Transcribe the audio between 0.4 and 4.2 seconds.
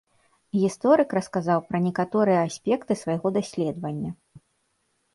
Гісторык расказаў пра некаторыя аспекты свайго даследавання.